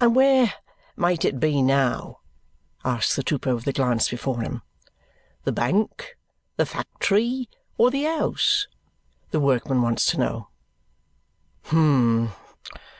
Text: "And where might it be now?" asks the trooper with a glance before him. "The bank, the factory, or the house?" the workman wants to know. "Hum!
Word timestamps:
"And 0.00 0.14
where 0.14 0.54
might 0.94 1.24
it 1.24 1.40
be 1.40 1.60
now?" 1.60 2.20
asks 2.84 3.16
the 3.16 3.24
trooper 3.24 3.52
with 3.56 3.66
a 3.66 3.72
glance 3.72 4.08
before 4.08 4.40
him. 4.42 4.62
"The 5.42 5.50
bank, 5.50 6.16
the 6.56 6.64
factory, 6.64 7.48
or 7.76 7.90
the 7.90 8.04
house?" 8.04 8.68
the 9.32 9.40
workman 9.40 9.82
wants 9.82 10.06
to 10.12 10.18
know. 10.18 10.48
"Hum! 11.64 12.30